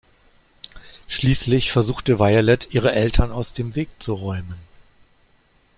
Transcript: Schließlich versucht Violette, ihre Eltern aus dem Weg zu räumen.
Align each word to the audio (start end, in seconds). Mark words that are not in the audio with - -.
Schließlich 1.07 1.71
versucht 1.71 2.09
Violette, 2.09 2.69
ihre 2.71 2.91
Eltern 2.91 3.31
aus 3.31 3.53
dem 3.53 3.75
Weg 3.75 3.89
zu 3.99 4.15
räumen. 4.15 4.55